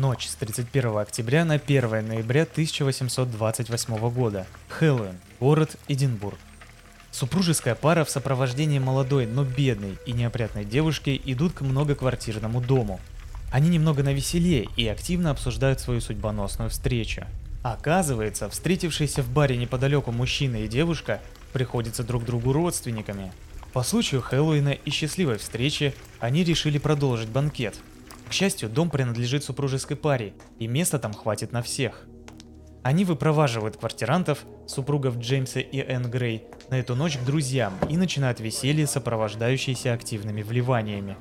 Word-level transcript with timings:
Ночь 0.00 0.28
с 0.28 0.34
31 0.36 0.96
октября 0.96 1.44
на 1.44 1.56
1 1.56 2.08
ноября 2.08 2.44
1828 2.44 4.10
года. 4.10 4.46
Хэллоуин. 4.70 5.18
Город 5.38 5.76
Эдинбург. 5.88 6.38
Супружеская 7.10 7.74
пара 7.74 8.06
в 8.06 8.08
сопровождении 8.08 8.78
молодой, 8.78 9.26
но 9.26 9.44
бедной 9.44 9.98
и 10.06 10.12
неопрятной 10.12 10.64
девушки 10.64 11.20
идут 11.26 11.52
к 11.52 11.60
многоквартирному 11.60 12.62
дому. 12.62 12.98
Они 13.52 13.68
немного 13.68 14.02
навеселее 14.02 14.68
и 14.74 14.88
активно 14.88 15.32
обсуждают 15.32 15.80
свою 15.80 16.00
судьбоносную 16.00 16.70
встречу. 16.70 17.26
Оказывается, 17.62 18.48
встретившиеся 18.48 19.22
в 19.22 19.28
баре 19.28 19.58
неподалеку 19.58 20.12
мужчина 20.12 20.64
и 20.64 20.66
девушка 20.66 21.20
приходятся 21.52 22.04
друг 22.04 22.24
другу 22.24 22.54
родственниками. 22.54 23.34
По 23.74 23.82
случаю 23.82 24.22
Хэллоуина 24.22 24.70
и 24.70 24.90
счастливой 24.90 25.36
встречи 25.36 25.92
они 26.20 26.42
решили 26.42 26.78
продолжить 26.78 27.28
банкет. 27.28 27.76
К 28.30 28.32
счастью, 28.32 28.68
дом 28.68 28.90
принадлежит 28.90 29.42
супружеской 29.42 29.96
паре, 29.96 30.34
и 30.60 30.68
места 30.68 31.00
там 31.00 31.12
хватит 31.12 31.50
на 31.50 31.62
всех. 31.62 32.06
Они 32.84 33.04
выпроваживают 33.04 33.76
квартирантов, 33.76 34.44
супругов 34.68 35.18
Джеймса 35.18 35.58
и 35.58 35.78
Энн 35.80 36.08
Грей, 36.08 36.44
на 36.70 36.76
эту 36.76 36.94
ночь 36.94 37.18
к 37.18 37.24
друзьям 37.24 37.74
и 37.88 37.96
начинают 37.96 38.38
веселье, 38.38 38.86
сопровождающееся 38.86 39.92
активными 39.92 40.42
вливаниями. 40.42 41.16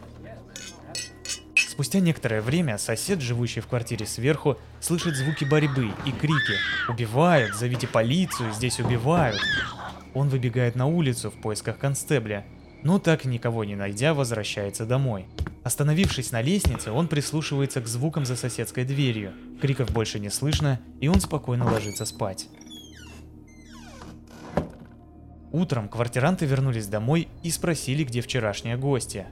Спустя 1.56 2.00
некоторое 2.00 2.42
время 2.42 2.78
сосед, 2.78 3.22
живущий 3.22 3.62
в 3.62 3.68
квартире 3.68 4.06
сверху, 4.06 4.60
слышит 4.80 5.16
звуки 5.16 5.46
борьбы 5.46 5.92
и 6.06 6.12
крики 6.12 6.54
«Убивают! 6.88 7.56
Зовите 7.56 7.88
полицию! 7.88 8.54
Здесь 8.54 8.80
убивают!» 8.80 9.40
Он 10.14 10.30
выбегает 10.30 10.76
на 10.76 10.86
улицу 10.86 11.32
в 11.32 11.42
поисках 11.42 11.80
констебля, 11.80 12.46
но 12.84 13.00
так 13.00 13.26
никого 13.26 13.64
не 13.64 13.76
найдя, 13.76 14.14
возвращается 14.14 14.86
домой. 14.86 15.26
Остановившись 15.64 16.32
на 16.32 16.42
лестнице, 16.42 16.92
он 16.92 17.08
прислушивается 17.08 17.82
к 17.82 17.88
звукам 17.88 18.26
за 18.26 18.36
соседской 18.36 18.86
дверью. 18.86 19.34
Криков 19.62 19.92
больше 19.92 20.20
не 20.20 20.30
слышно, 20.30 20.80
и 21.02 21.08
он 21.08 21.20
спокойно 21.20 21.66
ложится 21.66 22.06
спать. 22.06 22.48
Утром 25.52 25.90
квартиранты 25.90 26.46
вернулись 26.46 26.88
домой 26.88 27.28
и 27.44 27.50
спросили, 27.50 28.04
где 28.04 28.22
вчерашняя 28.22 28.78
гостья. 28.78 29.28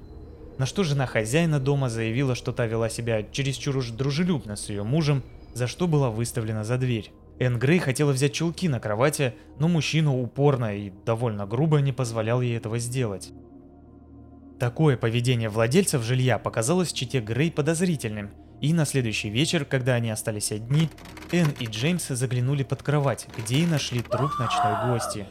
На 0.57 0.65
что 0.65 0.83
жена 0.83 1.05
хозяина 1.05 1.59
дома 1.59 1.89
заявила, 1.89 2.33
что 2.33 2.51
та 2.51 2.65
вела 2.65 2.89
себя 2.89 3.23
чересчур 3.23 3.77
уж 3.77 3.91
дружелюбно 3.91 4.55
с 4.55 4.69
ее 4.69 4.83
мужем, 4.83 5.23
за 5.53 5.67
что 5.67 5.87
была 5.87 6.09
выставлена 6.09 6.63
за 6.63 6.77
дверь. 6.77 7.11
Энн 7.39 7.59
Грей 7.59 7.79
хотела 7.79 8.11
взять 8.11 8.33
чулки 8.33 8.67
на 8.67 8.79
кровати, 8.79 9.35
но 9.59 9.67
мужчина 9.67 10.15
упорно 10.15 10.75
и 10.75 10.91
довольно 11.05 11.45
грубо 11.45 11.79
не 11.79 11.93
позволял 11.93 12.41
ей 12.41 12.57
этого 12.57 12.79
сделать. 12.79 13.31
Такое 14.59 14.97
поведение 14.97 15.49
владельцев 15.49 16.01
жилья 16.01 16.39
показалось 16.39 16.91
чите 16.91 17.19
Грей 17.19 17.51
подозрительным, 17.51 18.31
и 18.59 18.73
на 18.73 18.85
следующий 18.85 19.29
вечер, 19.29 19.65
когда 19.65 19.93
они 19.93 20.09
остались 20.09 20.51
одни, 20.51 20.89
Энн 21.31 21.53
и 21.59 21.65
Джеймс 21.65 22.07
заглянули 22.07 22.63
под 22.63 22.81
кровать, 22.81 23.27
где 23.37 23.57
и 23.57 23.67
нашли 23.67 24.01
труп 24.01 24.31
ночной 24.39 24.89
гости. 24.89 25.27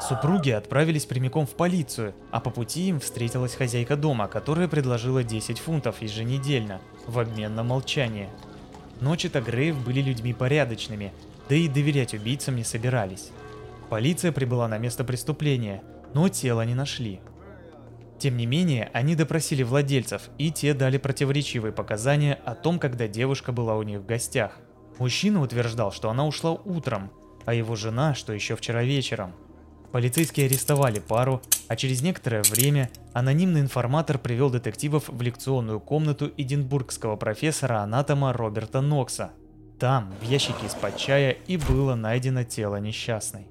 Супруги 0.00 0.50
отправились 0.50 1.06
прямиком 1.06 1.46
в 1.46 1.50
полицию, 1.50 2.14
а 2.32 2.40
по 2.40 2.50
пути 2.50 2.88
им 2.88 2.98
встретилась 2.98 3.54
хозяйка 3.54 3.96
дома, 3.96 4.26
которая 4.26 4.66
предложила 4.66 5.22
10 5.22 5.58
фунтов 5.58 6.02
еженедельно, 6.02 6.80
в 7.06 7.18
обмен 7.18 7.54
на 7.54 7.62
молчание. 7.62 8.30
Ночи-то 9.00 9.40
Грейв 9.40 9.76
были 9.84 10.00
людьми 10.00 10.32
порядочными, 10.32 11.12
да 11.48 11.54
и 11.54 11.68
доверять 11.68 12.14
убийцам 12.14 12.56
не 12.56 12.64
собирались. 12.64 13.30
Полиция 13.90 14.32
прибыла 14.32 14.68
на 14.68 14.78
место 14.78 15.04
преступления, 15.04 15.82
но 16.14 16.28
тело 16.28 16.62
не 16.62 16.74
нашли. 16.74 17.20
Тем 18.18 18.36
не 18.36 18.46
менее, 18.46 18.90
они 18.92 19.14
допросили 19.14 19.62
владельцев, 19.62 20.28
и 20.38 20.50
те 20.50 20.74
дали 20.74 20.98
противоречивые 20.98 21.72
показания 21.72 22.38
о 22.44 22.54
том, 22.54 22.78
когда 22.80 23.06
девушка 23.06 23.52
была 23.52 23.76
у 23.76 23.82
них 23.82 24.00
в 24.00 24.06
гостях. 24.06 24.58
Мужчина 24.98 25.40
утверждал, 25.40 25.92
что 25.92 26.10
она 26.10 26.26
ушла 26.26 26.50
утром, 26.52 27.12
а 27.44 27.54
его 27.54 27.76
жена, 27.76 28.14
что 28.14 28.32
еще 28.32 28.56
вчера 28.56 28.82
вечером. 28.82 29.32
Полицейские 29.92 30.46
арестовали 30.46 30.98
пару, 30.98 31.40
а 31.68 31.76
через 31.76 32.02
некоторое 32.02 32.42
время 32.42 32.90
анонимный 33.18 33.60
информатор 33.60 34.18
привел 34.18 34.48
детективов 34.48 35.08
в 35.08 35.20
лекционную 35.22 35.80
комнату 35.80 36.30
эдинбургского 36.36 37.16
профессора-анатома 37.16 38.32
Роберта 38.32 38.80
Нокса. 38.80 39.32
Там, 39.80 40.14
в 40.20 40.24
ящике 40.24 40.66
из-под 40.66 40.96
чая, 40.96 41.32
и 41.32 41.56
было 41.56 41.94
найдено 41.94 42.44
тело 42.44 42.76
несчастной. 42.76 43.48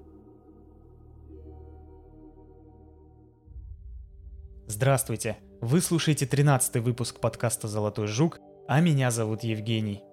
Здравствуйте! 4.67 5.37
Вы 5.59 5.81
слушаете 5.81 6.25
13 6.25 6.77
выпуск 6.77 7.19
подкаста 7.19 7.67
«Золотой 7.67 8.07
жук», 8.07 8.39
а 8.67 8.79
меня 8.79 9.11
зовут 9.11 9.43
Евгений. 9.43 10.03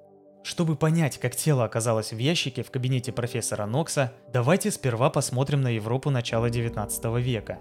Чтобы 0.43 0.77
понять, 0.77 1.19
как 1.19 1.37
тело 1.37 1.65
оказалось 1.65 2.13
в 2.13 2.19
ящике 2.19 2.63
в 2.63 2.71
кабинете 2.71 3.13
профессора 3.13 3.67
Нокса, 3.67 4.13
давайте 4.33 4.71
сперва 4.71 5.11
посмотрим 5.11 5.63
на 5.63 5.69
Европу 5.69 6.11
начала 6.11 6.51
19 6.51 7.05
века. 7.21 7.59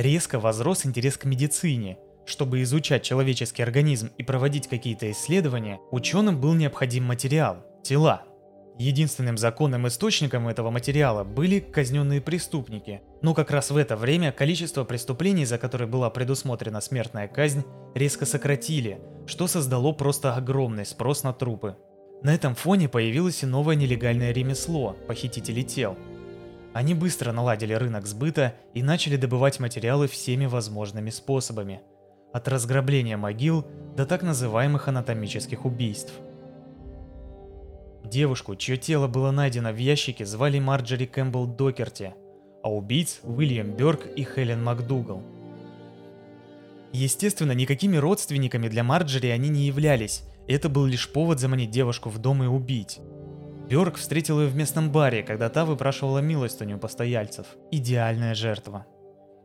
Резко 0.00 0.38
возрос 0.38 0.86
интерес 0.86 1.16
к 1.16 1.24
медицине. 1.24 1.98
Чтобы 2.24 2.62
изучать 2.62 3.02
человеческий 3.02 3.64
организм 3.64 4.12
и 4.16 4.22
проводить 4.22 4.68
какие-то 4.68 5.10
исследования, 5.10 5.80
ученым 5.90 6.40
был 6.40 6.54
необходим 6.54 7.04
материал– 7.04 7.66
тела– 7.82 8.22
Единственным 8.78 9.36
законным 9.36 9.88
источником 9.88 10.46
этого 10.46 10.70
материала 10.70 11.24
были 11.24 11.58
казненные 11.58 12.20
преступники, 12.20 13.02
но 13.22 13.34
как 13.34 13.50
раз 13.50 13.72
в 13.72 13.76
это 13.76 13.96
время 13.96 14.30
количество 14.30 14.84
преступлений, 14.84 15.44
за 15.44 15.58
которые 15.58 15.88
была 15.88 16.10
предусмотрена 16.10 16.80
смертная 16.80 17.26
казнь, 17.26 17.64
резко 17.96 18.24
сократили, 18.24 19.00
что 19.26 19.48
создало 19.48 19.90
просто 19.90 20.36
огромный 20.36 20.86
спрос 20.86 21.24
на 21.24 21.32
трупы. 21.32 21.76
На 22.22 22.32
этом 22.32 22.54
фоне 22.54 22.88
появилось 22.88 23.42
и 23.42 23.46
новое 23.46 23.74
нелегальное 23.74 24.30
ремесло– 24.30 24.96
похитители 25.08 25.62
тел. 25.62 25.98
Они 26.74 26.94
быстро 26.94 27.32
наладили 27.32 27.72
рынок 27.72 28.06
сбыта 28.06 28.54
и 28.74 28.82
начали 28.82 29.16
добывать 29.16 29.58
материалы 29.58 30.06
всеми 30.06 30.46
возможными 30.46 31.10
способами. 31.10 31.80
От 32.32 32.46
разграбления 32.48 33.16
могил 33.16 33.66
до 33.96 34.06
так 34.06 34.22
называемых 34.22 34.88
анатомических 34.88 35.64
убийств– 35.64 36.12
Девушку, 38.04 38.56
чье 38.56 38.78
тело 38.78 39.06
было 39.06 39.30
найдено 39.32 39.70
в 39.70 39.76
ящике, 39.76 40.24
звали 40.24 40.58
Марджори 40.58 41.04
Кэмпбелл 41.04 41.46
Докерти, 41.46 42.14
а 42.62 42.72
убийц– 42.72 43.20
Уильям 43.22 43.72
Бёрк 43.72 44.06
и 44.16 44.24
Хелен 44.24 44.64
МакДугал. 44.64 45.22
Естественно, 46.92 47.52
никакими 47.52 47.98
родственниками 47.98 48.68
для 48.68 48.82
Марджори 48.82 49.28
они 49.28 49.50
не 49.50 49.66
являлись, 49.66 50.22
это 50.46 50.70
был 50.70 50.86
лишь 50.86 51.12
повод 51.12 51.38
заманить 51.38 51.70
девушку 51.70 52.08
в 52.08 52.16
дом 52.18 52.42
и 52.42 52.46
убить. 52.46 52.98
Бёрк 53.68 53.96
встретил 53.96 54.40
ее 54.40 54.48
в 54.48 54.56
местном 54.56 54.90
баре, 54.90 55.22
когда 55.22 55.48
та 55.48 55.64
выпрашивала 55.64 56.18
милостыню 56.18 56.78
постояльцев. 56.78 57.46
Идеальная 57.70 58.34
жертва. 58.34 58.86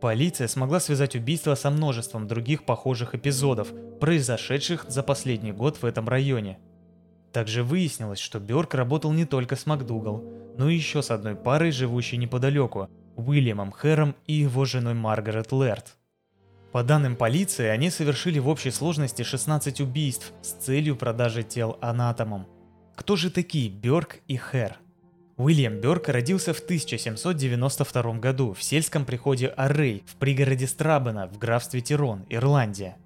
Полиция 0.01 0.47
смогла 0.47 0.79
связать 0.79 1.15
убийство 1.15 1.55
со 1.55 1.69
множеством 1.69 2.27
других 2.27 2.65
похожих 2.65 3.15
эпизодов, 3.15 3.69
произошедших 3.99 4.85
за 4.87 5.03
последний 5.03 5.51
год 5.51 5.77
в 5.81 5.85
этом 5.85 6.07
районе– 6.07 6.59
также 7.33 7.63
выяснилось, 7.63 8.19
что 8.19 8.39
Бёрк 8.39 8.75
работал 8.75 9.11
не 9.11 9.25
только 9.25 9.55
с 9.55 9.65
МакДугал, 9.65 10.23
но 10.55 10.69
и 10.69 10.75
еще 10.75 11.01
с 11.01 11.09
одной 11.09 11.35
парой, 11.35 11.71
живущей 11.71 12.19
неподалеку, 12.19 12.89
Уильямом 13.15 13.71
Хэром 13.71 14.15
и 14.27 14.33
его 14.33 14.65
женой 14.65 14.93
Маргарет 14.93 15.51
Лэрд. 15.51 15.97
По 16.71 16.83
данным 16.83 17.15
полиции, 17.15 17.65
они 17.65 17.89
совершили 17.89 18.37
в 18.37 18.47
общей 18.47 18.69
сложности 18.69 19.23
16 19.23 19.81
убийств 19.81 20.31
с 20.43 20.51
целью 20.51 20.95
продажи 20.95 21.41
тел 21.41 21.77
анатомам. 21.81 22.47
Кто 22.95 23.15
же 23.15 23.31
такие 23.31 23.69
Бёрк 23.69 24.17
и 24.27 24.37
Хэр? 24.37 24.77
Уильям 25.35 25.81
Бёрк 25.81 26.09
родился 26.09 26.53
в 26.53 26.59
1792 26.59 28.13
году 28.19 28.53
в 28.53 28.61
сельском 28.61 29.03
приходе 29.03 29.47
Аррей 29.47 30.03
в 30.05 30.15
пригороде 30.15 30.67
Страбена 30.67 31.27
в 31.27 31.39
графстве 31.39 31.81
Тирон, 31.81 32.23
Ирландия. 32.29 32.97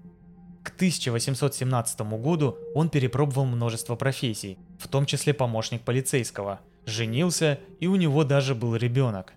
К 0.61 0.69
1817 0.69 2.01
году 2.01 2.57
он 2.75 2.89
перепробовал 2.89 3.45
множество 3.45 3.95
профессий, 3.95 4.57
в 4.77 4.89
том 4.89 5.05
числе 5.05 5.33
помощник 5.33 5.83
полицейского, 5.83 6.59
женился 6.85 7.59
и 7.79 7.87
у 7.87 7.95
него 7.95 8.25
даже 8.25 8.55
был 8.55 8.75
ребенок. 8.75 9.33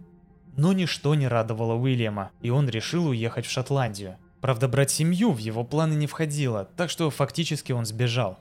Но 0.57 0.73
ничто 0.73 1.15
не 1.15 1.29
радовало 1.29 1.75
Уильяма, 1.75 2.33
и 2.43 2.51
он 2.51 2.69
решил 2.69 3.07
уехать 3.07 3.47
в 3.47 3.51
Шотландию. 3.51 4.17
Правда, 4.41 4.67
брать 4.67 4.91
семью 4.91 5.31
в 5.31 5.39
его 5.39 5.63
планы 5.63 5.95
не 5.95 6.09
входило, 6.09 6.69
так 6.77 6.91
что 6.91 7.09
фактически 7.11 7.71
он 7.71 7.87
сбежал. 7.87 8.39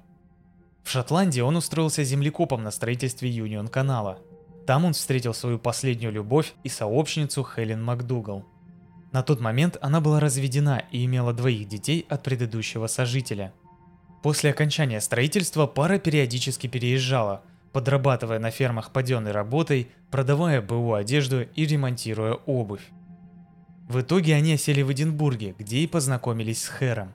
В 0.90 0.92
Шотландии 0.92 1.42
он 1.42 1.56
устроился 1.56 2.04
землекопом 2.04 2.64
на 2.64 2.72
строительстве 2.72 3.30
Юнион-канала. 3.30 4.18
Там 4.66 4.86
он 4.86 4.94
встретил 4.94 5.36
свою 5.36 5.60
последнюю 5.60 6.12
любовь 6.12 6.54
и 6.64 6.70
сообщницу 6.70 7.46
Хелен 7.46 7.84
МакДугал– 7.84 8.44
на 9.12 9.24
тот 9.24 9.40
момент 9.40 9.78
она 9.82 10.02
была 10.02 10.20
разведена 10.20 10.84
и 10.92 11.06
имела 11.06 11.34
двоих 11.34 11.68
детей 11.68 12.06
от 12.10 12.22
предыдущего 12.24 12.88
сожителя. 12.88 13.54
После 14.22 14.52
окончания 14.52 15.02
строительства 15.02 15.66
пара 15.66 15.98
периодически 15.98 16.68
переезжала, 16.68 17.42
подрабатывая 17.72 18.40
на 18.40 18.52
фермах 18.52 18.92
паденной 18.92 19.32
работой, 19.32 19.90
продавая 20.12 20.62
БУ 20.62 20.94
одежду 20.94 21.42
и 21.42 21.66
ремонтируя 21.66 22.34
обувь. 22.34 22.88
В 23.88 24.02
итоге 24.02 24.36
они 24.36 24.54
осели 24.54 24.84
в 24.84 24.92
Эдинбурге, 24.92 25.56
где 25.58 25.80
и 25.80 25.88
познакомились 25.88 26.64
с 26.64 26.68
Хэром. 26.68 27.14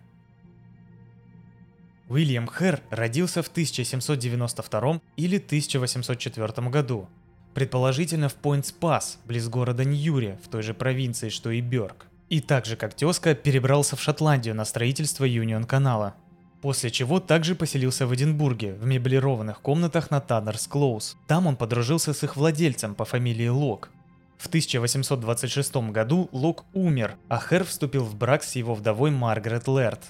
Уильям 2.09 2.47
Хэр 2.47 2.81
родился 2.91 3.43
в 3.43 3.49
1792 3.49 5.01
или 5.17 5.39
1804 5.39 6.69
году. 6.69 7.09
Предположительно 7.55 8.29
в 8.29 8.37
Пойнтс-Пасс, 8.37 9.19
близ 9.25 9.49
города 9.49 9.85
Ньюри, 9.85 10.39
в 10.45 10.49
той 10.49 10.63
же 10.63 10.75
провинции, 10.75 11.29
что 11.29 11.51
и 11.51 11.61
Бёрк. 11.61 12.07
И 12.29 12.41
так 12.41 12.67
же, 12.67 12.77
как 12.77 12.95
тезка, 12.95 13.35
перебрался 13.35 13.97
в 13.97 14.03
Шотландию 14.03 14.55
на 14.55 14.65
строительство 14.65 15.25
Юнион-канала. 15.25 16.15
После 16.61 16.91
чего 16.91 17.21
также 17.21 17.55
поселился 17.55 18.07
в 18.07 18.15
Эдинбурге, 18.15 18.75
в 18.75 18.87
меблированных 18.87 19.61
комнатах 19.61 20.11
на 20.11 20.21
Таннерс 20.21 20.67
Клоус. 20.67 21.17
Там 21.27 21.47
он 21.47 21.57
подружился 21.57 22.13
с 22.13 22.23
их 22.25 22.37
владельцем 22.37 22.95
по 22.95 23.05
фамилии 23.05 23.49
Лок. 23.49 23.91
В 24.37 24.49
1826 24.49 25.77
году 25.91 26.29
Лок 26.33 26.65
умер, 26.75 27.17
а 27.29 27.39
Хэр 27.39 27.65
вступил 27.65 28.05
в 28.05 28.17
брак 28.17 28.43
с 28.43 28.57
его 28.57 28.75
вдовой 28.75 29.11
Маргарет 29.11 29.69
Лэрд. 29.69 30.01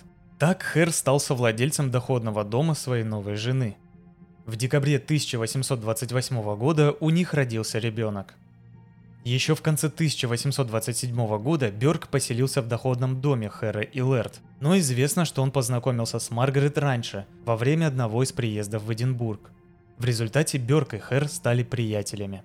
Так 0.44 0.62
Хэр 0.62 0.92
стал 0.92 1.20
совладельцем 1.20 1.90
доходного 1.90 2.44
дома 2.44 2.74
своей 2.74 3.02
новой 3.02 3.36
жены. 3.36 3.78
В 4.44 4.56
декабре 4.56 4.96
1828 4.98 6.56
года 6.56 6.94
у 7.00 7.08
них 7.08 7.32
родился 7.32 7.78
ребенок. 7.78 8.34
Еще 9.24 9.54
в 9.54 9.62
конце 9.62 9.86
1827 9.86 11.38
года 11.38 11.70
Бёрк 11.70 12.08
поселился 12.08 12.60
в 12.60 12.68
доходном 12.68 13.22
доме 13.22 13.48
Хэра 13.48 13.80
и 13.80 14.02
Лэрд, 14.02 14.40
но 14.60 14.76
известно, 14.76 15.24
что 15.24 15.40
он 15.40 15.50
познакомился 15.50 16.18
с 16.18 16.30
Маргарет 16.30 16.76
раньше, 16.76 17.24
во 17.46 17.56
время 17.56 17.86
одного 17.86 18.22
из 18.22 18.30
приездов 18.32 18.82
в 18.82 18.92
Эдинбург. 18.92 19.50
В 19.96 20.04
результате 20.04 20.58
Бёрк 20.58 20.92
и 20.92 20.98
Хэр 20.98 21.26
стали 21.28 21.62
приятелями. 21.62 22.42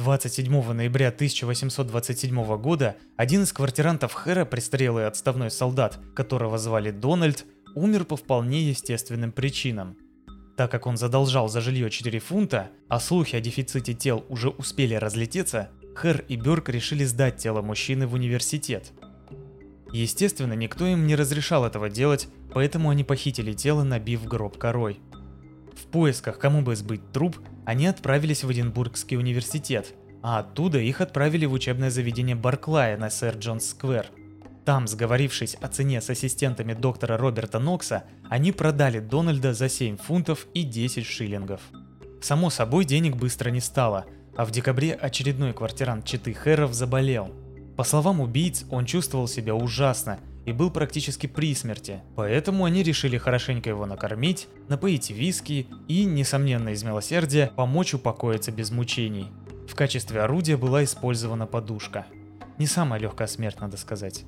27 0.00 0.72
ноября 0.72 1.08
1827 1.08 2.56
года 2.56 2.96
один 3.18 3.42
из 3.42 3.52
квартирантов 3.52 4.14
Хэра, 4.14 4.46
престарелый 4.46 5.06
отставной 5.06 5.50
солдат, 5.50 5.98
которого 6.14 6.56
звали 6.56 6.90
Дональд, 6.90 7.44
умер 7.74 8.06
по 8.06 8.16
вполне 8.16 8.62
естественным 8.62 9.30
причинам. 9.30 9.98
Так 10.56 10.70
как 10.70 10.86
он 10.86 10.96
задолжал 10.96 11.50
за 11.50 11.60
жилье 11.60 11.90
4 11.90 12.18
фунта, 12.18 12.70
а 12.88 12.98
слухи 12.98 13.36
о 13.36 13.42
дефиците 13.42 13.92
тел 13.92 14.24
уже 14.30 14.48
успели 14.48 14.94
разлететься, 14.94 15.68
Хэр 15.94 16.24
и 16.28 16.36
Бёрк 16.36 16.70
решили 16.70 17.04
сдать 17.04 17.36
тело 17.36 17.60
мужчины 17.60 18.06
в 18.06 18.14
университет. 18.14 18.92
Естественно, 19.92 20.54
никто 20.54 20.86
им 20.86 21.06
не 21.06 21.14
разрешал 21.14 21.66
этого 21.66 21.90
делать, 21.90 22.28
поэтому 22.54 22.88
они 22.88 23.04
похитили 23.04 23.52
тело, 23.52 23.82
набив 23.82 24.24
гроб 24.24 24.56
корой. 24.56 24.98
В 25.76 25.86
поисках, 25.86 26.38
кому 26.38 26.62
бы 26.62 26.76
сбыть 26.76 27.12
труп, 27.12 27.38
они 27.64 27.86
отправились 27.86 28.44
в 28.44 28.52
Эдинбургский 28.52 29.16
университет, 29.16 29.94
а 30.22 30.40
оттуда 30.40 30.78
их 30.78 31.00
отправили 31.00 31.46
в 31.46 31.52
учебное 31.52 31.90
заведение 31.90 32.36
Барклая 32.36 32.96
на 32.96 33.10
Сэр 33.10 33.36
Джонс 33.36 33.70
Сквер. 33.70 34.06
Там, 34.64 34.86
сговорившись 34.86 35.56
о 35.60 35.68
цене 35.68 36.00
с 36.00 36.10
ассистентами 36.10 36.74
доктора 36.74 37.16
Роберта 37.16 37.58
Нокса, 37.58 38.04
они 38.28 38.52
продали 38.52 39.00
Дональда 39.00 39.54
за 39.54 39.68
7 39.68 39.96
фунтов 39.96 40.46
и 40.54 40.62
10 40.62 41.06
шиллингов. 41.06 41.60
Само 42.20 42.50
собой, 42.50 42.84
денег 42.84 43.16
быстро 43.16 43.50
не 43.50 43.60
стало, 43.60 44.04
а 44.36 44.44
в 44.44 44.50
декабре 44.50 44.92
очередной 44.92 45.52
квартирант 45.54 46.04
Читы 46.04 46.34
Хэров 46.34 46.74
заболел. 46.74 47.30
По 47.76 47.84
словам 47.84 48.20
убийц, 48.20 48.64
он 48.70 48.84
чувствовал 48.84 49.26
себя 49.26 49.54
ужасно 49.54 50.18
и 50.46 50.52
был 50.52 50.70
практически 50.70 51.26
при 51.26 51.54
смерти, 51.54 52.02
поэтому 52.16 52.64
они 52.64 52.82
решили 52.82 53.18
хорошенько 53.18 53.68
его 53.68 53.86
накормить, 53.86 54.48
напоить 54.68 55.10
виски 55.10 55.66
и, 55.88 56.04
несомненно 56.04 56.70
из 56.70 56.82
милосердия, 56.82 57.52
помочь 57.54 57.94
упокоиться 57.94 58.50
без 58.52 58.70
мучений. 58.70 59.28
В 59.68 59.74
качестве 59.74 60.22
орудия 60.22 60.56
была 60.56 60.82
использована 60.82 61.46
подушка. 61.46 62.06
Не 62.58 62.66
самая 62.66 63.00
легкая 63.00 63.28
смерть, 63.28 63.60
надо 63.60 63.76
сказать. 63.76 64.24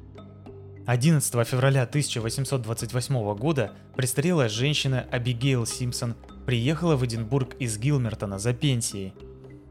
11 0.87 1.47
февраля 1.47 1.83
1828 1.83 3.35
года 3.37 3.73
престарелая 3.97 4.49
женщина 4.49 5.07
Абигейл 5.11 5.65
Симпсон 5.65 6.17
приехала 6.45 6.97
в 6.97 7.05
Эдинбург 7.05 7.55
из 7.61 7.79
Гилмертона 7.79 8.39
за 8.39 8.53
пенсией. 8.53 9.15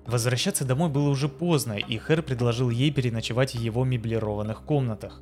Возвращаться 0.05 0.65
домой 0.65 0.89
было 0.89 1.09
уже 1.09 1.27
поздно, 1.27 1.73
и 1.73 1.97
Хэр 1.97 2.21
предложил 2.21 2.69
ей 2.69 2.91
переночевать 2.91 3.53
в 3.53 3.59
его 3.59 3.83
меблированных 3.83 4.63
комнатах. 4.63 5.21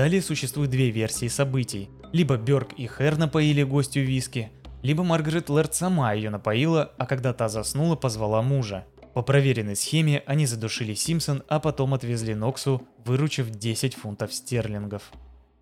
Далее 0.00 0.22
существуют 0.22 0.70
две 0.70 0.90
версии 0.90 1.28
событий. 1.28 1.90
Либо 2.10 2.38
Бёрк 2.38 2.72
и 2.72 2.86
Хэр 2.86 3.18
напоили 3.18 3.62
гостю 3.64 4.00
виски, 4.00 4.50
либо 4.80 5.04
Маргарет 5.04 5.50
Лэрд 5.50 5.74
сама 5.74 6.14
ее 6.14 6.30
напоила, 6.30 6.92
а 6.96 7.04
когда 7.04 7.34
та 7.34 7.50
заснула, 7.50 7.96
позвала 7.96 8.40
мужа. 8.40 8.86
По 9.12 9.20
проверенной 9.20 9.76
схеме 9.76 10.22
они 10.24 10.46
задушили 10.46 10.94
Симпсон, 10.94 11.42
а 11.48 11.60
потом 11.60 11.92
отвезли 11.92 12.32
Ноксу, 12.32 12.80
выручив 13.04 13.50
10 13.50 13.94
фунтов 13.94 14.32
стерлингов. 14.32 15.02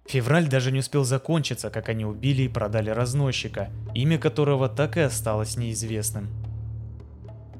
Февраль 0.07 0.47
даже 0.47 0.71
не 0.71 0.79
успел 0.79 1.03
закончиться, 1.03 1.69
как 1.69 1.89
они 1.89 2.05
убили 2.05 2.43
и 2.43 2.49
продали 2.49 2.91
разносчика, 2.91 3.71
имя 3.93 4.21
которого 4.21 4.69
так 4.69 4.97
и 4.99 5.01
осталось 5.01 5.57
неизвестным. 5.57 6.29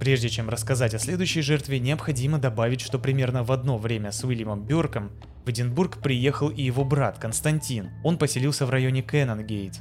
Прежде 0.01 0.29
чем 0.29 0.49
рассказать 0.49 0.95
о 0.95 0.99
следующей 0.99 1.43
жертве, 1.43 1.81
необходимо 1.81 2.39
добавить, 2.39 2.81
что 2.81 2.99
примерно 2.99 3.43
в 3.43 3.51
одно 3.51 3.79
время 3.79 4.13
с 4.13 4.23
Уильямом 4.25 4.63
Бёрком 4.63 5.11
в 5.45 5.51
Эдинбург 5.51 5.99
приехал 5.99 6.49
и 6.51 6.63
его 6.63 6.85
брат 6.85 7.19
Константин. 7.19 7.91
Он 8.05 8.17
поселился 8.17 8.65
в 8.67 8.71
районе 8.71 9.03
Кеннонгейт. 9.03 9.81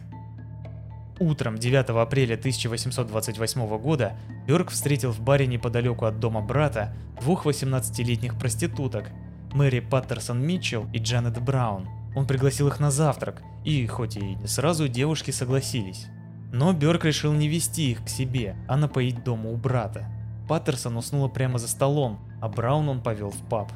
Утром 1.19 1.57
9 1.57 1.89
апреля 1.89 2.35
1828 2.35 3.77
года 3.77 4.17
Бёрк 4.47 4.69
встретил 4.69 5.11
в 5.11 5.19
баре 5.19 5.47
неподалеку 5.47 6.05
от 6.05 6.19
дома 6.19 6.41
брата 6.41 6.95
двух 7.19 7.45
18-летних 7.45 8.37
проституток– 8.37 9.09
Мэри 9.53 9.79
Паттерсон 9.79 10.45
Митчелл 10.45 10.87
и 10.93 10.99
Джанет 10.99 11.41
Браун. 11.41 11.87
Он 12.15 12.25
пригласил 12.25 12.67
их 12.67 12.79
на 12.79 12.91
завтрак, 12.91 13.41
и 13.63 13.85
хоть 13.87 14.17
и 14.17 14.35
не 14.35 14.47
сразу 14.47 14.87
девушки 14.87 15.31
согласились. 15.31 16.07
Но 16.51 16.73
Бёрк 16.73 17.05
решил 17.05 17.33
не 17.33 17.47
вести 17.47 17.91
их 17.91 18.05
к 18.05 18.09
себе, 18.09 18.55
а 18.67 18.77
напоить 18.77 19.23
дома 19.23 19.49
у 19.49 19.57
брата. 19.57 20.05
Паттерсон 20.47 20.97
уснула 20.97 21.27
прямо 21.27 21.59
за 21.59 21.67
столом, 21.67 22.19
а 22.41 22.47
Браун 22.47 22.87
он 22.87 23.01
повел 23.01 23.31
в 23.31 23.41
паб. 23.49 23.71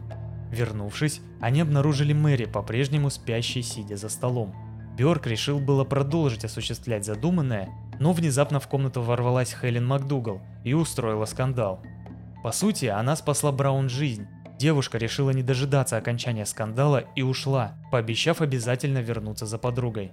Вернувшись, 0.51 1.21
они 1.39 1.62
обнаружили 1.62 2.13
Мэри 2.13 2.45
по-прежнему 2.45 3.09
спящей, 3.09 3.62
сидя 3.62 3.97
за 3.97 4.09
столом. 4.09 4.53
Бёрк 4.97 5.27
решил 5.27 5.59
было 5.59 5.83
продолжить 5.83 6.45
осуществлять 6.45 7.06
задуманное, 7.06 7.69
но 8.00 8.13
внезапно 8.13 8.59
в 8.59 8.68
комнату 8.68 9.01
ворвалась 9.01 9.56
Хелен 9.59 9.88
МакДугал 9.88 10.41
и 10.63 10.74
устроила 10.74 11.25
скандал. 11.25 11.81
По 12.44 12.51
сути, 12.51 12.85
она 12.85 13.15
спасла 13.15 13.51
Браун 13.51 13.89
жизнь. 13.89 14.27
Девушка 14.57 14.97
решила 14.97 15.31
не 15.31 15.44
дожидаться 15.44 15.97
окончания 15.97 16.45
скандала 16.45 17.03
и 17.15 17.21
ушла, 17.21 17.74
пообещав 17.91 18.41
обязательно 18.41 19.00
вернуться 19.00 19.45
за 19.45 19.57
подругой. 19.57 20.12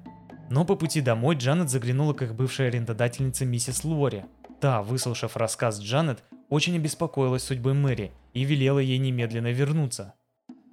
Но 0.50 0.64
по 0.64 0.76
пути 0.76 1.00
домой 1.00 1.36
Джанет 1.36 1.68
заглянула 1.68 2.14
к 2.14 2.22
их 2.22 2.34
бывшей 2.34 2.68
арендодательнице 2.68 3.44
миссис 3.44 3.84
Лори. 3.84 4.24
Та, 4.60 4.82
выслушав 4.82 5.36
рассказ 5.36 5.78
Джанет, 5.80 6.24
очень 6.48 6.76
обеспокоилась 6.76 7.44
судьбой 7.44 7.74
Мэри 7.74 8.12
и 8.32 8.44
велела 8.44 8.78
ей 8.78 8.98
немедленно 8.98 9.52
вернуться. 9.52 10.14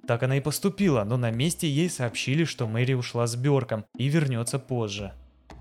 Так 0.06 0.22
она 0.22 0.36
и 0.36 0.40
поступила, 0.40 1.04
но 1.04 1.16
на 1.16 1.30
месте 1.30 1.68
ей 1.68 1.90
сообщили, 1.90 2.44
что 2.44 2.66
Мэри 2.66 2.94
ушла 2.94 3.26
с 3.26 3.36
Бёрком 3.36 3.84
и 3.96 4.08
вернется 4.08 4.58
позже. 4.58 5.12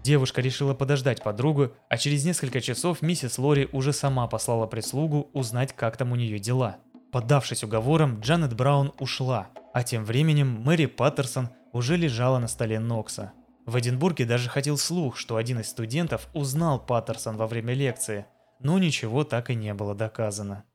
Девушка 0.04 0.42
решила 0.42 0.76
подождать 0.76 1.24
подругу, 1.24 1.72
а 1.90 1.98
через 1.98 2.26
несколько 2.26 2.62
часов 2.62 3.02
миссис 3.02 3.40
Лори 3.40 3.68
уже 3.72 3.92
сама 3.92 4.28
послала 4.28 4.68
прислугу 4.68 5.30
узнать, 5.34 5.74
как 5.76 5.98
там 5.98 6.12
у 6.12 6.16
нее 6.16 6.38
дела. 6.38 6.78
Поддавшись 7.12 7.64
уговорам, 7.64 8.20
Джанет 8.20 8.54
Браун 8.54 8.94
ушла, 9.00 9.48
а 9.74 9.84
тем 9.84 10.06
временем 10.06 10.62
Мэри 10.62 10.86
Паттерсон 10.86 11.50
уже 11.74 11.98
лежала 11.98 12.38
на 12.38 12.48
столе 12.48 12.80
Нокса. 12.80 13.34
В 13.66 13.80
Эдинбурге 13.80 14.26
даже 14.26 14.50
ходил 14.50 14.78
слух, 14.78 15.18
что 15.18 15.38
один 15.38 15.60
из 15.60 15.70
студентов 15.70 16.30
узнал 16.34 16.80
Паттерсон 16.80 17.36
во 17.36 17.48
время 17.48 17.74
лекции, 17.74 18.28
но 18.60 18.78
ничего 18.78 19.24
так 19.24 19.50
и 19.50 19.56
не 19.56 19.74
было 19.74 19.96
доказано. 19.96 20.66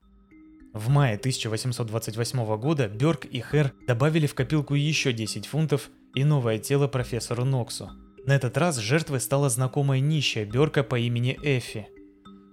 В 0.73 0.89
мае 0.89 1.17
1828 1.17 2.57
года 2.57 2.89
Бёрк 2.89 3.25
и 3.25 3.41
Хэр 3.41 3.73
добавили 3.87 4.27
в 4.27 4.35
копилку 4.35 4.75
еще 4.75 5.13
10 5.13 5.47
фунтов 5.47 5.91
и 6.15 6.25
новое 6.25 6.59
тело 6.59 6.89
профессору 6.89 7.45
Ноксу. 7.45 7.91
На 8.27 8.35
этот 8.35 8.57
раз 8.57 8.77
жертвой 8.77 9.21
стала 9.21 9.49
знакомая 9.49 10.01
нищая 10.01 10.45
Бёрка 10.45 10.83
по 10.83 10.99
имени 10.99 11.39
Эффи. 11.43 11.89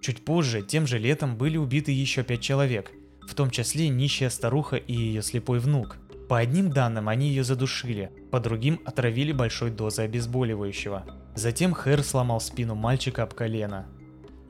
Чуть 0.01 0.23
позже, 0.23 0.61
тем 0.61 0.87
же 0.87 0.97
летом, 0.97 1.37
были 1.37 1.57
убиты 1.57 1.91
еще 1.91 2.23
пять 2.23 2.41
человек, 2.41 2.91
в 3.27 3.33
том 3.33 3.49
числе 3.49 3.89
нищая 3.89 4.29
старуха 4.29 4.77
и 4.77 4.93
ее 4.93 5.21
слепой 5.21 5.59
внук. 5.59 5.97
По 6.27 6.39
одним 6.39 6.71
данным, 6.71 7.07
они 7.07 7.29
ее 7.29 7.45
задушили, 7.45 8.11
по 8.31 8.41
другим 8.41 8.81
отравили 8.83 9.31
большой 9.31 9.71
дозой 9.71 10.05
обезболивающего. 10.05 11.05
Затем 11.35 11.73
Хэр 11.73 12.03
сломал 12.03 12.41
спину 12.41 12.75
мальчика 12.75 13.23
об 13.23 13.33
колено. 13.33 13.85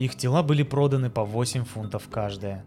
Их 0.00 0.16
тела 0.16 0.42
были 0.42 0.64
проданы 0.64 1.08
по 1.08 1.24
8 1.24 1.64
фунтов 1.64 2.08
каждая. 2.10 2.64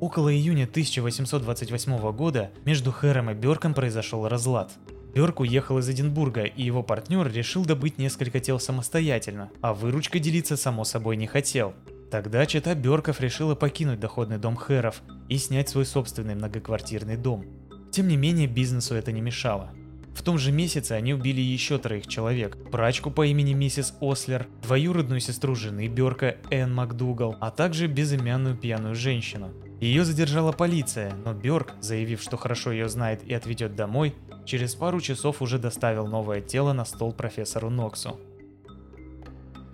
Около 0.00 0.34
июня 0.34 0.64
1828 0.64 2.12
года 2.12 2.50
между 2.66 2.92
Хэром 2.92 3.30
и 3.30 3.34
Бёрком 3.34 3.72
произошел 3.72 4.28
разлад. 4.28 4.72
Бёрк 5.14 5.40
уехал 5.40 5.78
из 5.78 5.88
Эдинбурга, 5.88 6.42
и 6.42 6.62
его 6.62 6.82
партнер 6.82 7.26
решил 7.26 7.64
добыть 7.64 7.96
несколько 7.96 8.38
тел 8.38 8.60
самостоятельно, 8.60 9.50
а 9.62 9.72
выручкой 9.72 10.20
делиться 10.20 10.58
само 10.58 10.84
собой 10.84 11.16
не 11.16 11.26
хотел. 11.26 11.72
Тогда 12.10 12.46
чета 12.46 12.74
Бёрков 12.74 13.20
решила 13.20 13.54
покинуть 13.54 14.00
доходный 14.00 14.38
дом 14.38 14.56
Хэров 14.56 15.02
и 15.28 15.38
снять 15.38 15.68
свой 15.68 15.84
собственный 15.84 16.34
многоквартирный 16.34 17.16
дом. 17.16 17.44
Тем 17.90 18.08
не 18.08 18.16
менее, 18.16 18.46
бизнесу 18.46 18.94
это 18.94 19.10
не 19.10 19.20
мешало. 19.20 19.72
В 20.14 20.22
том 20.22 20.38
же 20.38 20.50
месяце 20.50 20.92
они 20.92 21.12
убили 21.12 21.40
еще 21.40 21.78
троих 21.78 22.06
человек. 22.06 22.56
Прачку 22.70 23.10
по 23.10 23.26
имени 23.26 23.52
миссис 23.52 23.94
Ослер, 24.00 24.48
двоюродную 24.62 25.20
сестру 25.20 25.54
жены 25.54 25.88
Берка 25.88 26.36
Энн 26.50 26.74
МакДугал, 26.74 27.36
а 27.40 27.50
также 27.50 27.86
безымянную 27.86 28.56
пьяную 28.56 28.94
женщину. 28.94 29.52
Ее 29.80 30.04
задержала 30.04 30.52
полиция, 30.52 31.12
но 31.22 31.34
Бёрк, 31.34 31.74
заявив, 31.80 32.22
что 32.22 32.38
хорошо 32.38 32.72
ее 32.72 32.88
знает 32.88 33.22
и 33.24 33.34
отведет 33.34 33.76
домой, 33.76 34.14
через 34.46 34.74
пару 34.74 35.02
часов 35.02 35.42
уже 35.42 35.58
доставил 35.58 36.06
новое 36.06 36.40
тело 36.40 36.72
на 36.72 36.86
стол 36.86 37.12
профессору 37.12 37.68
Ноксу. 37.68 38.18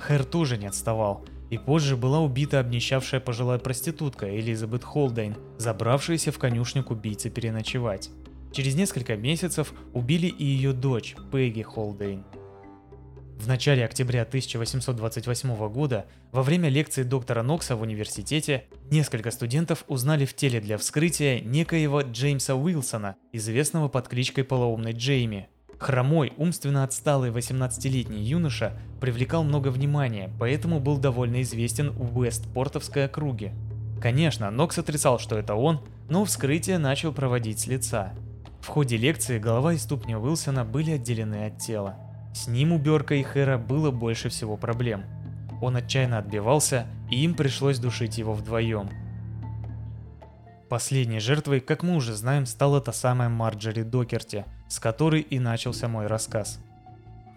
Хэр 0.01 0.25
тоже 0.25 0.59
не 0.59 0.67
отставал, 0.67 1.25
и 1.53 1.59
позже 1.59 1.99
была 1.99 2.21
убита 2.21 2.61
обнищавшая 2.61 3.21
пожилая 3.21 3.59
проститутка 3.59 4.27
Элизабет 4.39 4.85
Холдейн, 4.85 5.37
забравшаяся 5.59 6.33
в 6.33 6.39
конюшню 6.39 6.83
к 6.83 6.91
убийце 6.91 7.29
переночевать. 7.29 8.09
Через 8.53 8.75
несколько 8.75 9.17
месяцев 9.17 9.75
убили 9.93 10.29
и 10.29 10.47
ее 10.47 10.73
дочь 10.73 11.15
Пегги 11.31 11.61
Холдейн. 11.61 12.25
В 13.39 13.47
начале 13.47 13.85
октября 13.85 14.23
1828 14.23 15.69
года, 15.69 16.07
во 16.31 16.43
время 16.43 16.71
лекции 16.71 17.03
доктора 17.03 17.43
Нокса 17.43 17.77
в 17.77 17.83
университете, 17.83 18.65
несколько 18.91 19.31
студентов 19.31 19.85
узнали 19.89 20.25
в 20.25 20.35
теле 20.35 20.59
для 20.59 20.79
вскрытия 20.79 21.41
некоего 21.41 22.01
Джеймса 22.01 22.55
Уилсона, 22.55 23.17
известного 23.31 23.89
под 23.89 24.09
кличкой 24.09 24.45
Полоумный 24.45 24.93
Джейми. 24.93 25.51
Хромой, 25.83 26.33
умственно 26.37 26.85
отсталый 26.85 27.33
18-летний 27.33 28.23
юноша 28.23 28.73
привлекал 29.01 29.43
много 29.43 29.69
внимания, 29.69 30.31
поэтому 30.39 30.79
был 30.79 30.97
довольно 30.97 31.43
известен 31.43 31.91
в 31.91 32.17
Уэстпортовской 32.19 33.07
округе. 33.07 33.53
Конечно, 34.01 34.49
Нокс 34.53 34.79
отрицал, 34.79 35.19
что 35.19 35.37
это 35.37 35.57
он, 35.57 35.81
но 36.09 36.25
вскрытие 36.25 36.79
начал 36.79 37.13
проводить 37.13 37.59
с 37.59 37.67
лица. 37.67 38.13
В 38.61 38.69
ходе 38.69 38.97
лекции 38.97 39.41
голова 39.41 39.73
и 39.73 39.77
ступни 39.77 40.15
Уилсона 40.15 40.65
были 40.65 40.93
отделены 40.93 41.47
от 41.47 41.59
тела. 41.59 41.97
С 42.33 42.47
ним 42.47 42.73
у 42.73 42.79
Берка 42.79 43.17
и 43.17 43.25
Хэра 43.25 43.59
было 43.59 43.91
больше 43.91 44.29
всего 44.29 44.57
проблем. 44.57 45.03
Он 45.61 45.75
отчаянно 45.75 46.19
отбивался, 46.19 46.87
и 47.11 47.25
им 47.25 47.35
пришлось 47.35 47.81
душить 47.81 48.19
его 48.19 48.35
вдвоем. 48.35 48.89
Последней 50.69 51.19
жертвой, 51.19 51.59
как 51.59 51.83
мы 51.83 51.97
уже 51.97 52.15
знаем, 52.15 52.47
стала 52.47 52.81
та 52.81 52.93
самая 52.93 53.29
Марджери 53.29 53.83
Докерти, 53.83 54.45
с 54.73 54.79
которой 54.81 55.21
и 55.21 55.39
начался 55.39 55.87
мой 55.87 56.07
рассказ. 56.07 56.59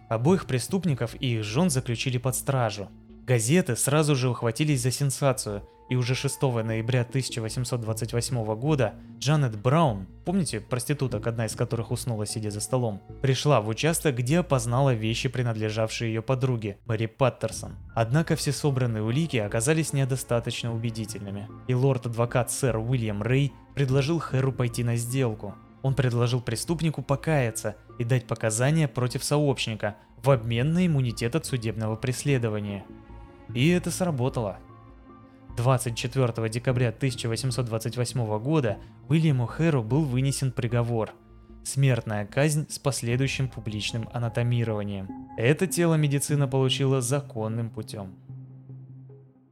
Обоих 0.07 0.45
преступников 0.45 1.15
и 1.19 1.35
их 1.35 1.43
жен 1.43 1.69
заключили 1.69 2.17
под 2.17 2.33
стражу. 2.33 2.87
Газеты 3.27 3.75
сразу 3.75 4.15
же 4.15 4.29
ухватились 4.29 4.81
за 4.81 4.91
сенсацию, 4.91 5.67
и 5.89 5.97
уже 5.97 6.15
6 6.15 6.41
ноября 6.41 7.01
1828 7.01 8.55
года 8.55 8.93
Джанет 9.19 9.57
Браун, 9.57 10.07
помните 10.23 10.61
проституток, 10.61 11.27
одна 11.27 11.45
из 11.45 11.55
которых 11.55 11.91
уснула 11.91 12.25
сидя 12.25 12.51
за 12.51 12.61
столом, 12.61 13.01
пришла 13.21 13.59
в 13.59 13.67
участок, 13.67 14.15
где 14.15 14.39
опознала 14.39 14.93
вещи, 14.93 15.27
принадлежавшие 15.27 16.13
ее 16.13 16.21
подруге, 16.21 16.77
Мэри 16.85 17.07
Паттерсон. 17.07 17.75
Однако 17.93 18.37
все 18.37 18.53
собранные 18.53 19.03
улики 19.03 19.37
оказались 19.37 19.91
недостаточно 19.91 20.73
убедительными, 20.73 21.49
и 21.67 21.73
лорд-адвокат 21.73 22.49
сэр 22.49 22.77
Уильям 22.77 23.21
Рэй 23.21 23.51
предложил 23.75 24.19
Хэру 24.19 24.53
пойти 24.53 24.85
на 24.85 24.95
сделку. 24.95 25.55
Он 25.85 25.93
предложил 25.93 26.41
преступнику 26.41 27.03
покаяться 27.03 27.75
и 27.99 28.03
дать 28.03 28.25
показания 28.25 28.87
против 28.87 29.23
сообщника 29.23 29.95
в 30.23 30.31
обмен 30.31 30.73
на 30.73 30.87
иммунитет 30.87 31.35
от 31.35 31.45
судебного 31.45 31.95
преследования. 31.95 32.83
И 33.53 33.69
это 33.69 33.91
сработало. 33.91 34.57
24 35.57 36.49
декабря 36.49 36.89
1828 36.89 38.39
года 38.39 38.79
Уильяму 39.09 39.45
Хэру 39.45 39.83
был 39.83 40.05
вынесен 40.05 40.51
приговор– 40.51 41.11
смертная 41.63 42.25
казнь 42.25 42.65
с 42.67 42.79
последующим 42.79 43.47
публичным 43.47 44.09
анатомированием. 44.11 45.07
Это 45.37 45.67
тело 45.67 45.93
медицина 45.93 46.47
получила 46.47 46.99
законным 46.99 47.69
путем. 47.69 48.15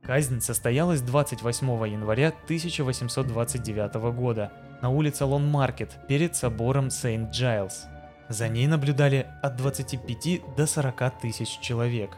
Казнь 0.01 0.41
состоялась 0.41 1.01
28 1.01 1.67
января 1.91 2.29
1829 2.29 3.93
года 4.15 4.51
на 4.83 4.89
улице 4.89 5.23
Лон-Маркет 5.23 5.97
перед 6.09 6.35
собором 6.35 6.89
Сейнт-Джайлз. 6.89 7.85
За 8.27 8.49
ней 8.49 8.67
наблюдали 8.67 9.27
от 9.41 9.55
25 9.55 10.55
до 10.57 10.67
40 10.67 11.21
тысяч 11.21 11.57
человек. 11.61 12.17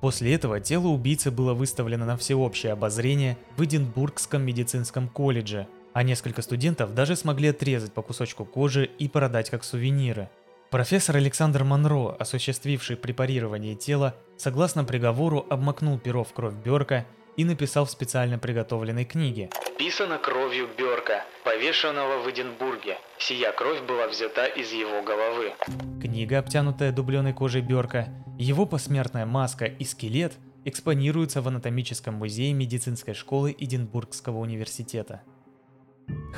После 0.00 0.34
этого 0.34 0.58
тело 0.58 0.88
убийцы 0.88 1.30
было 1.30 1.54
выставлено 1.54 2.04
на 2.04 2.16
всеобщее 2.16 2.72
обозрение 2.72 3.38
в 3.56 3.62
Эдинбургском 3.62 4.42
медицинском 4.42 5.08
колледже, 5.08 5.68
а 5.92 6.02
несколько 6.02 6.42
студентов 6.42 6.92
даже 6.92 7.14
смогли 7.14 7.50
отрезать 7.50 7.92
по 7.92 8.02
кусочку 8.02 8.44
кожи 8.44 8.90
и 8.98 9.08
продать 9.08 9.48
как 9.48 9.62
сувениры. 9.62 10.28
Профессор 10.70 11.18
Александр 11.18 11.62
Монро, 11.62 12.16
осуществивший 12.18 12.96
препарирование 12.96 13.76
тела, 13.76 14.16
согласно 14.36 14.82
приговору 14.82 15.46
обмакнул 15.48 16.00
перо 16.00 16.24
в 16.24 16.32
кровь 16.32 16.54
Берка 16.64 17.06
и 17.36 17.44
написал 17.44 17.84
в 17.84 17.90
специально 17.90 18.38
приготовленной 18.38 19.04
книге. 19.04 19.50
«Писано 19.78 20.18
кровью 20.18 20.68
Берка, 20.76 21.24
повешенного 21.44 22.22
в 22.22 22.30
Эдинбурге. 22.30 22.98
Сия 23.18 23.52
кровь 23.52 23.82
была 23.82 24.06
взята 24.08 24.46
из 24.46 24.72
его 24.72 25.02
головы». 25.02 25.52
Книга, 26.00 26.38
обтянутая 26.38 26.92
дубленой 26.92 27.32
кожей 27.32 27.62
Берка, 27.62 28.08
его 28.38 28.66
посмертная 28.66 29.26
маска 29.26 29.64
и 29.66 29.84
скелет 29.84 30.34
экспонируются 30.64 31.42
в 31.42 31.48
анатомическом 31.48 32.14
музее 32.14 32.52
медицинской 32.52 33.14
школы 33.14 33.54
Эдинбургского 33.58 34.38
университета. 34.38 35.22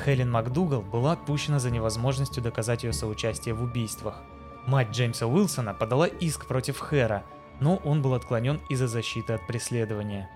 Хелен 0.03 0.31
МакДугал 0.31 0.81
была 0.81 1.13
отпущена 1.13 1.59
за 1.59 1.71
невозможностью 1.71 2.41
доказать 2.43 2.83
ее 2.83 2.93
соучастие 2.93 3.53
в 3.53 3.63
убийствах. 3.63 4.23
Мать 4.67 4.89
Джеймса 4.91 5.27
Уилсона 5.27 5.73
подала 5.73 6.07
иск 6.07 6.47
против 6.47 6.79
Хэра, 6.79 7.23
но 7.59 7.77
он 7.77 8.01
был 8.01 8.13
отклонен 8.13 8.61
из-за 8.69 8.87
защиты 8.87 9.33
от 9.33 9.45
преследования. 9.47 10.29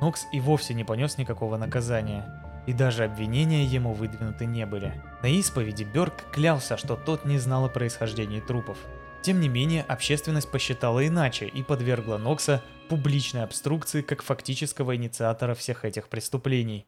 Нокс 0.00 0.26
и 0.32 0.40
вовсе 0.40 0.74
не 0.74 0.84
понес 0.84 1.18
никакого 1.18 1.56
наказания, 1.56 2.42
и 2.66 2.72
даже 2.72 3.04
обвинения 3.04 3.64
ему 3.64 3.92
выдвинуты 3.92 4.46
не 4.46 4.66
были. 4.66 5.02
На 5.22 5.28
исповеди 5.28 5.84
Бёрк 5.84 6.30
клялся, 6.32 6.76
что 6.76 6.96
тот 6.96 7.24
не 7.24 7.38
знал 7.38 7.64
о 7.64 7.68
происхождении 7.68 8.40
трупов– 8.40 8.78
тем 9.22 9.40
не 9.40 9.48
менее, 9.48 9.82
общественность 9.82 10.50
посчитала 10.50 11.06
иначе 11.06 11.46
и 11.46 11.62
подвергла 11.62 12.18
Нокса 12.18 12.62
публичной 12.88 13.42
обструкции 13.42 14.00
как 14.00 14.22
фактического 14.22 14.96
инициатора 14.96 15.54
всех 15.54 15.84
этих 15.84 16.08
преступлений. 16.08 16.86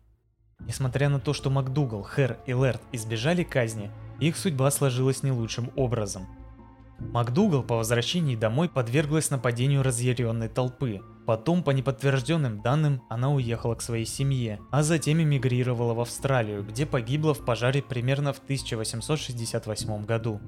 Несмотря 0.61 1.09
на 1.09 1.21
то, 1.21 1.33
что 1.33 1.51
МакДугал, 1.51 2.03
Хэр 2.03 2.39
и 2.47 2.53
Лэрд 2.53 2.81
избежали 2.93 3.43
казни, 3.43 3.91
их 4.21 4.37
судьба 4.37 4.71
сложилась 4.71 5.23
не 5.23 5.33
лучшим 5.33 5.71
образом. 5.75 6.27
МакДугал 7.01 7.63
по 7.63 7.77
возвращении 7.77 8.37
домой 8.37 8.69
подверглась 8.69 9.31
нападению 9.31 9.83
разъяренной 9.83 10.49
толпы. 10.49 11.01
Потом, 11.27 11.63
по 11.63 11.71
неподтвержденным 11.71 12.61
данным, 12.61 13.03
она 13.09 13.33
уехала 13.33 13.75
к 13.75 13.83
своей 13.83 14.05
семье, 14.05 14.61
а 14.71 14.83
затем 14.83 15.21
эмигрировала 15.23 15.95
в 15.95 16.01
Австралию, 16.01 16.65
где 16.65 16.87
погибла 16.87 17.35
в 17.35 17.45
пожаре 17.45 17.83
примерно 17.83 18.33
в 18.33 18.39
1868 18.39 20.05
году. 20.05 20.41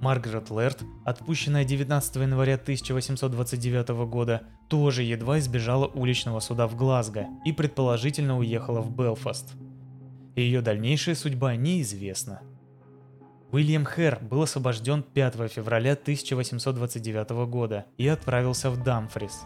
Маргарет 0.00 0.50
Лэрд, 0.50 0.82
отпущенная 1.04 1.64
19 1.64 2.16
января 2.16 2.54
1829 2.54 3.88
года, 4.06 4.42
тоже 4.68 5.04
едва 5.04 5.38
избежала 5.38 5.86
уличного 5.86 6.40
суда 6.40 6.66
в 6.66 6.76
Глазго 6.76 7.26
и 7.44 7.52
предположительно 7.52 8.36
уехала 8.36 8.80
в 8.80 8.90
Белфаст. 8.96 9.54
Ее 10.34 10.60
дальнейшая 10.60 11.14
судьба 11.14 11.54
неизвестна. 11.56 12.40
Уильям 13.52 13.84
Хэр 13.84 14.18
был 14.22 14.42
освобожден 14.42 15.02
5 15.02 15.34
февраля 15.52 15.92
1829 15.92 17.30
года 17.46 17.84
и 17.98 18.08
отправился 18.08 18.70
в 18.70 18.82
Дамфрис. 18.82 19.42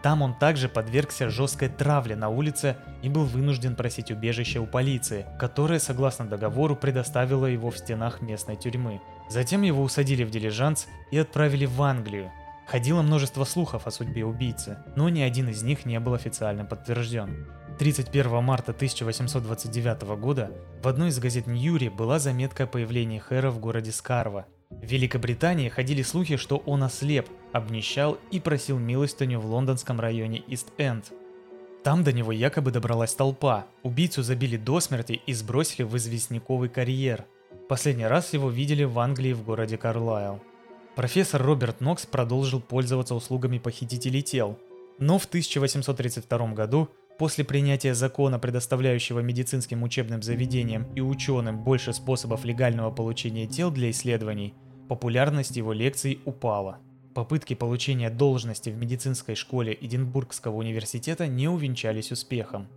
Там 0.00 0.22
он 0.22 0.38
также 0.38 0.68
подвергся 0.68 1.28
жесткой 1.28 1.68
травле 1.68 2.14
на 2.14 2.28
улице 2.28 2.76
и 3.02 3.08
был 3.08 3.24
вынужден 3.24 3.74
просить 3.74 4.12
убежище 4.12 4.60
у 4.60 4.66
полиции, 4.66 5.26
которая, 5.40 5.80
согласно 5.80 6.24
договору, 6.24 6.76
предоставила 6.76 7.46
его 7.46 7.72
в 7.72 7.78
стенах 7.78 8.20
местной 8.20 8.54
тюрьмы. 8.54 9.00
Затем 9.28 9.62
его 9.62 9.82
усадили 9.82 10.22
в 10.22 10.30
дилижанс 10.30 10.86
и 11.10 11.18
отправили 11.18 11.66
в 11.66 11.82
Англию. 11.82 12.30
Ходило 12.68 13.02
множество 13.02 13.42
слухов 13.42 13.88
о 13.88 13.90
судьбе 13.90 14.24
убийцы, 14.24 14.78
но 14.94 15.08
ни 15.08 15.20
один 15.20 15.48
из 15.48 15.64
них 15.64 15.84
не 15.84 15.98
был 15.98 16.14
официально 16.14 16.64
подтвержден. 16.64 17.46
31 17.78 18.42
марта 18.42 18.72
1829 18.72 20.02
года 20.18 20.50
в 20.82 20.88
одной 20.88 21.08
из 21.10 21.18
газет 21.18 21.46
Ньюри 21.46 21.88
была 21.88 22.18
заметка 22.18 22.64
о 22.64 22.66
появлении 22.66 23.18
Хэра 23.18 23.50
в 23.50 23.60
городе 23.60 23.92
Скарва. 23.92 24.46
В 24.70 24.84
Великобритании 24.84 25.68
ходили 25.68 26.02
слухи, 26.02 26.36
что 26.36 26.58
он 26.58 26.82
ослеп, 26.82 27.28
обнищал 27.52 28.18
и 28.30 28.40
просил 28.40 28.78
милостыню 28.78 29.40
в 29.40 29.46
лондонском 29.46 30.00
районе 30.00 30.38
Ист-Энд. 30.46 31.12
Там 31.84 32.04
до 32.04 32.12
него 32.12 32.32
якобы 32.32 32.70
добралась 32.70 33.14
толпа, 33.14 33.66
убийцу 33.82 34.22
забили 34.22 34.56
до 34.56 34.80
смерти 34.80 35.20
и 35.24 35.32
сбросили 35.32 35.84
в 35.84 35.96
известняковый 35.96 36.68
карьер– 36.68 37.24
Последний 37.68 38.06
раз 38.06 38.32
его 38.32 38.48
видели 38.48 38.84
в 38.84 38.98
Англии 38.98 39.34
в 39.34 39.44
городе 39.44 39.76
Карлайл. 39.76 40.40
Профессор 40.96 41.42
Роберт 41.42 41.82
Нокс 41.82 42.06
продолжил 42.06 42.60
пользоваться 42.62 43.14
услугами 43.14 43.58
похитителей 43.58 44.22
тел, 44.22 44.58
но 44.98 45.18
в 45.18 45.26
1832 45.26 46.54
году, 46.54 46.88
после 47.18 47.44
принятия 47.44 47.94
закона, 47.94 48.38
предоставляющего 48.38 49.20
медицинским 49.20 49.82
учебным 49.82 50.22
заведениям 50.22 50.86
и 50.94 51.00
ученым 51.00 51.62
больше 51.62 51.92
способов 51.92 52.44
легального 52.44 52.90
получения 52.90 53.46
тел 53.46 53.70
для 53.70 53.90
исследований, 53.90 54.54
Популярность 54.88 55.54
его 55.54 55.74
лекций 55.74 56.18
упала. 56.24 56.78
Попытки 57.14 57.52
получения 57.52 58.08
должности 58.08 58.70
в 58.70 58.78
медицинской 58.78 59.34
школе 59.34 59.76
Эдинбургского 59.78 60.56
университета 60.56 61.26
не 61.26 61.46
увенчались 61.46 62.10
успехом. 62.10 62.68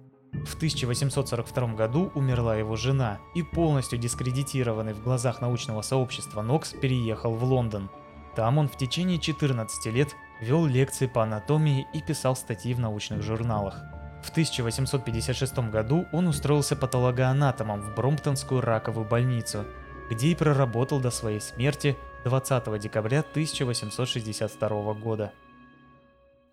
В 0.45 0.55
1842 0.55 1.75
году 1.75 2.11
умерла 2.15 2.57
его 2.57 2.75
жена, 2.75 3.19
и 3.33 3.43
полностью 3.43 3.97
дискредитированный 3.97 4.93
в 4.93 5.01
глазах 5.01 5.39
научного 5.39 5.81
сообщества 5.83 6.41
Нокс 6.41 6.73
переехал 6.73 7.33
в 7.33 7.43
Лондон. 7.45 7.89
Там 8.35 8.57
он 8.57 8.67
в 8.67 8.75
течение 8.75 9.17
14 9.19 9.93
лет 9.93 10.09
вел 10.41 10.65
лекции 10.65 11.07
по 11.07 11.23
анатомии 11.23 11.87
и 11.93 12.01
писал 12.01 12.35
статьи 12.35 12.73
в 12.73 12.79
научных 12.79 13.21
журналах. 13.21 13.81
В 14.21 14.29
1856 14.29 15.57
году 15.71 16.07
он 16.11 16.27
устроился 16.27 16.75
патологоанатомом 16.75 17.81
в 17.81 17.95
Бромптонскую 17.95 18.61
раковую 18.61 19.05
больницу, 19.07 19.65
где 20.09 20.27
и 20.27 20.35
проработал 20.35 20.99
до 20.99 21.09
своей 21.09 21.41
смерти 21.41 21.97
20 22.23 22.79
декабря 22.79 23.21
1862 23.21 24.93
года. 24.93 25.31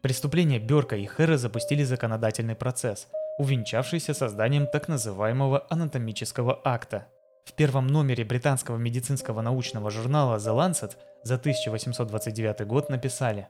Преступления 0.01 0.59
Берка 0.59 0.97
и 0.97 1.05
Хэра 1.05 1.37
запустили 1.37 1.83
законодательный 1.83 2.55
процесс, 2.55 3.09
увенчавшийся 3.37 4.15
созданием 4.15 4.67
так 4.67 4.89
называемого 4.89 5.67
анатомического 5.69 6.59
акта. 6.65 7.07
В 7.45 7.53
первом 7.53 7.87
номере 7.87 8.25
британского 8.25 8.77
медицинского 8.77 9.43
научного 9.43 9.91
журнала 9.91 10.37
The 10.37 10.55
Lancet 10.55 10.93
за 11.23 11.35
1829 11.35 12.67
год 12.67 12.89
написали 12.89 13.49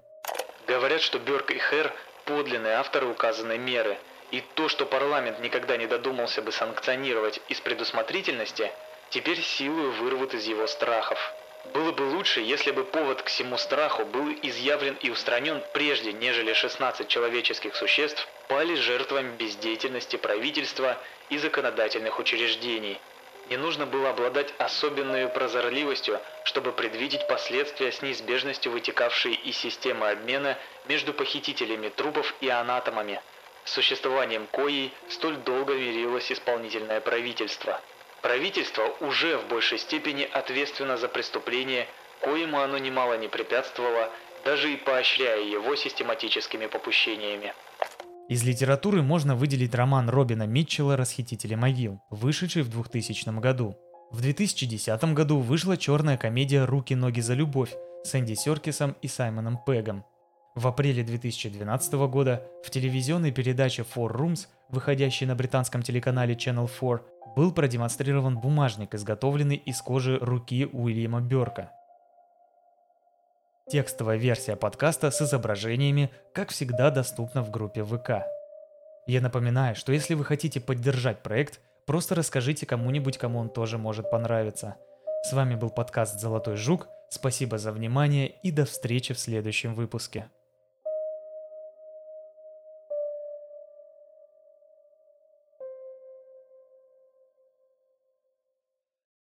Говорят, 0.66 1.00
что 1.00 1.18
Бёрк 1.18 1.50
и 1.50 1.58
Хэр– 1.58 1.92
подлинные 2.28 2.74
авторы 2.74 3.06
указанной 3.06 3.56
меры, 3.56 3.96
и 4.30 4.42
то, 4.54 4.68
что 4.68 4.84
парламент 4.84 5.40
никогда 5.40 5.78
не 5.78 5.86
додумался 5.86 6.42
бы 6.42 6.52
санкционировать 6.52 7.40
из 7.48 7.58
предусмотрительности, 7.60 8.70
теперь 9.08 9.40
силою 9.40 9.92
вырвут 9.92 10.34
из 10.34 10.46
его 10.46 10.66
страхов. 10.66 11.18
Было 11.72 11.90
бы 11.92 12.02
лучше, 12.02 12.40
если 12.40 12.70
бы 12.70 12.84
повод 12.84 13.22
к 13.22 13.28
всему 13.28 13.56
страху 13.56 14.04
был 14.04 14.30
изъявлен 14.42 14.96
и 15.02 15.08
устранен 15.08 15.62
прежде, 15.72 16.12
нежели 16.12 16.52
16 16.52 17.08
человеческих 17.08 17.74
существ 17.74 18.28
пали 18.46 18.74
жертвами 18.74 19.34
бездеятельности 19.36 20.16
правительства 20.16 20.98
и 21.30 21.38
законодательных 21.38 22.18
учреждений. 22.18 23.00
Не 23.50 23.56
нужно 23.56 23.86
было 23.86 24.10
обладать 24.10 24.52
особенной 24.58 25.28
прозорливостью, 25.28 26.20
чтобы 26.44 26.72
предвидеть 26.72 27.26
последствия 27.26 27.92
с 27.92 28.02
неизбежностью 28.02 28.72
вытекавшие 28.72 29.34
из 29.34 29.56
системы 29.56 30.10
обмена 30.10 30.58
между 30.86 31.14
похитителями 31.14 31.88
трупов 31.88 32.34
и 32.42 32.48
анатомами, 32.48 33.22
существованием 33.64 34.46
коей 34.48 34.92
столь 35.08 35.36
долго 35.38 35.74
мирилось 35.74 36.30
исполнительное 36.30 37.00
правительство. 37.00 37.80
Правительство 38.22 38.84
уже 39.00 39.36
в 39.36 39.46
большей 39.48 39.78
степени 39.78 40.28
ответственно 40.30 40.96
за 40.96 41.08
преступление, 41.08 41.88
коему 42.20 42.60
оно 42.60 42.78
немало 42.78 43.14
не 43.14 43.28
препятствовало, 43.28 44.12
даже 44.44 44.72
и 44.72 44.76
поощряя 44.76 45.40
его 45.40 45.76
систематическими 45.76 46.66
попущениями. 46.66 47.54
Из 48.28 48.44
литературы 48.44 49.02
можно 49.02 49.34
выделить 49.34 49.74
роман 49.74 50.10
Робина 50.10 50.46
Митчелла 50.46 50.98
«Расхитители 50.98 51.54
могил», 51.54 52.02
вышедший 52.10 52.62
в 52.62 52.68
2000 52.68 53.40
году. 53.40 53.78
В 54.10 54.20
2010 54.20 55.14
году 55.14 55.38
вышла 55.38 55.78
черная 55.78 56.18
комедия 56.18 56.66
«Руки-ноги 56.66 57.20
за 57.20 57.32
любовь» 57.32 57.74
с 58.04 58.14
Энди 58.14 58.34
Серкисом 58.34 58.96
и 59.00 59.08
Саймоном 59.08 59.58
Пегом. 59.66 60.04
В 60.54 60.66
апреле 60.68 61.04
2012 61.04 61.94
года 62.10 62.46
в 62.62 62.70
телевизионной 62.70 63.32
передаче 63.32 63.82
Four 63.82 64.14
Rooms, 64.14 64.48
выходящей 64.68 65.24
на 65.24 65.34
британском 65.34 65.80
телеканале 65.82 66.34
Channel 66.34 66.68
4, 66.68 67.00
был 67.34 67.50
продемонстрирован 67.50 68.38
бумажник, 68.38 68.94
изготовленный 68.94 69.56
из 69.56 69.80
кожи 69.80 70.18
руки 70.18 70.68
Уильяма 70.70 71.22
Берка. 71.22 71.72
Текстовая 73.70 74.16
версия 74.16 74.56
подкаста 74.56 75.10
с 75.10 75.20
изображениями, 75.20 76.10
как 76.32 76.48
всегда, 76.48 76.90
доступна 76.90 77.42
в 77.42 77.50
группе 77.50 77.84
ВК. 77.84 78.22
Я 79.06 79.20
напоминаю, 79.20 79.76
что 79.76 79.92
если 79.92 80.14
вы 80.14 80.24
хотите 80.24 80.58
поддержать 80.58 81.22
проект, 81.22 81.60
просто 81.86 82.14
расскажите 82.14 82.64
кому-нибудь, 82.64 83.18
кому 83.18 83.38
он 83.38 83.50
тоже 83.50 83.76
может 83.76 84.10
понравиться. 84.10 84.76
С 85.22 85.34
вами 85.34 85.54
был 85.54 85.68
подкаст 85.68 86.18
«Золотой 86.18 86.56
жук», 86.56 86.88
спасибо 87.10 87.58
за 87.58 87.70
внимание 87.70 88.28
и 88.42 88.50
до 88.50 88.64
встречи 88.64 89.12
в 89.12 89.18
следующем 89.18 89.74
выпуске. 89.74 90.30